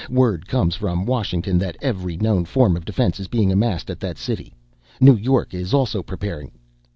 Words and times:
Word 0.09 0.47
comes 0.47 0.73
from 0.75 1.05
Washington 1.05 1.59
that 1.59 1.77
every 1.79 2.17
known 2.17 2.43
form 2.45 2.75
of 2.75 2.85
defense 2.85 3.19
is 3.19 3.27
being 3.27 3.51
amassed 3.51 3.87
at 3.91 3.99
that 3.99 4.17
city. 4.17 4.55
New 4.99 5.15
York 5.15 5.53
is 5.53 5.75
also 5.75 6.01
preparing...." 6.01 6.49